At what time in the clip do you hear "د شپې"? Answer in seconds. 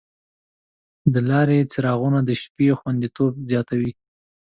2.25-2.67